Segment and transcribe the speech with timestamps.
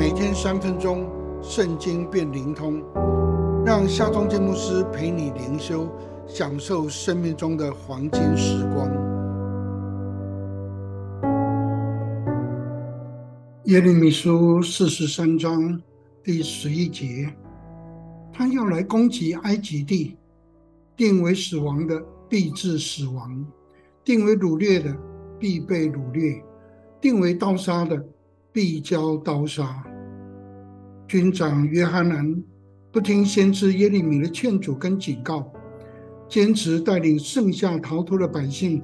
[0.00, 1.06] 每天三分钟，
[1.42, 2.82] 圣经变灵通，
[3.66, 5.86] 让夏忠建牧师陪你灵修，
[6.26, 8.88] 享受生命中的黄金时光。
[13.64, 15.78] 耶利米书四十三章
[16.24, 17.30] 第十一节，
[18.32, 20.16] 他要来攻击埃及地，
[20.96, 23.46] 定为死亡的必致死亡，
[24.02, 24.96] 定为掳掠的
[25.38, 26.42] 必被掳掠，
[27.02, 28.02] 定为刀杀的。
[28.52, 29.80] 必交刀杀。
[31.10, 32.40] 军长约翰南
[32.92, 35.44] 不听先知耶利米的劝阻跟警告，
[36.28, 38.80] 坚持带领剩下逃脱的百姓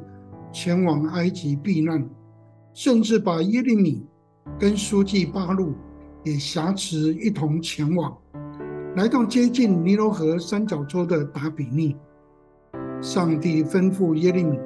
[0.53, 2.05] 前往埃及避难，
[2.75, 4.05] 甚至把耶利米
[4.59, 5.73] 跟书记八路
[6.25, 8.19] 也挟持一同前往，
[8.97, 11.95] 来到接近尼罗河三角洲的达比尼。
[13.01, 14.59] 上帝吩咐耶利米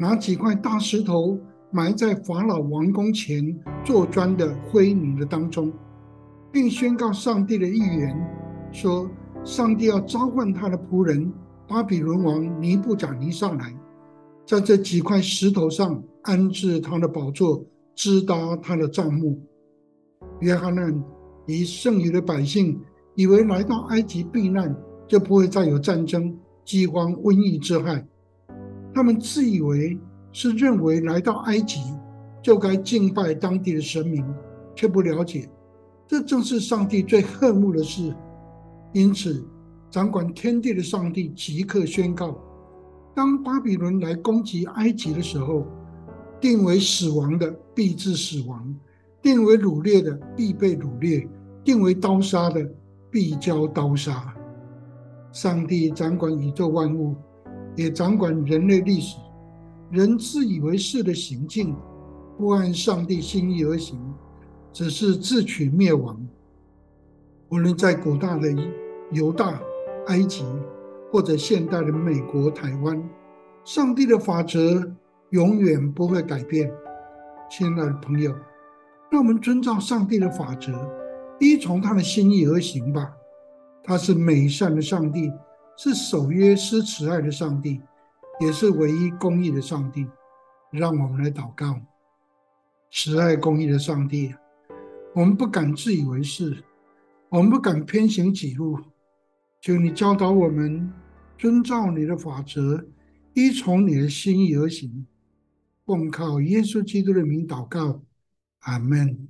[0.00, 1.38] 拿几块大石头。
[1.70, 3.54] 埋在法老王宫前
[3.84, 5.70] 做砖的灰泥的当中，
[6.50, 8.16] 并宣告上帝的预言，
[8.72, 9.10] 说
[9.44, 11.32] 上帝要召唤他的仆人
[11.66, 13.74] 巴比伦王尼布甲尼上来，
[14.46, 19.40] 在这几块石头上安置他的宝座，支搭他的帐幕。
[20.40, 21.04] 约翰难
[21.46, 22.80] 以剩余的百姓
[23.14, 24.74] 以为来到埃及避难
[25.06, 28.06] 就不会再有战争、饥荒、瘟疫之害，
[28.94, 29.98] 他们自以为。
[30.30, 31.80] 是认为来到埃及
[32.42, 34.22] 就该敬拜当地的神明，
[34.76, 35.48] 却不了解，
[36.08, 38.12] 这正是上帝最恨恶的事。
[38.94, 39.46] 因此，
[39.90, 42.36] 掌管天地的上帝即刻宣告：
[43.14, 45.66] 当巴比伦来攻击埃及的时候，
[46.40, 48.74] 定为死亡的必致死亡，
[49.20, 51.28] 定为掳掠的必被掳掠，
[51.62, 52.66] 定为刀杀的
[53.10, 54.34] 必交刀杀。
[55.30, 57.14] 上帝掌管宇宙万物，
[57.76, 59.18] 也掌管人类历史。
[59.90, 61.76] 人自以为是的行径，
[62.38, 63.98] 不按上帝心意而行，
[64.72, 66.20] 只是自取灭亡。
[67.48, 68.48] 无论在古大的
[69.12, 69.60] 犹大、
[70.06, 70.44] 埃及，
[71.10, 73.02] 或者现代的美国、台湾，
[73.64, 74.90] 上帝的法则
[75.30, 76.72] 永远不会改变。
[77.50, 78.34] 亲爱的朋友，
[79.10, 80.72] 让我们遵照上帝的法则，
[81.38, 83.12] 依从他的心意而行吧。
[83.82, 85.32] 他是美善的上帝，
[85.76, 87.80] 是守约施慈爱的上帝。
[88.40, 90.06] 也是唯一公义的上帝，
[90.70, 91.74] 让我们来祷告。
[92.88, 94.32] 慈爱公义的上帝，
[95.14, 96.62] 我们不敢自以为是，
[97.28, 98.78] 我们不敢偏行己路，
[99.60, 100.92] 求你教导我们
[101.36, 102.86] 遵照你的法则，
[103.34, 105.06] 依从你的心意而行。
[105.84, 108.02] 我们靠耶稣基督的名祷告，
[108.60, 109.28] 阿门。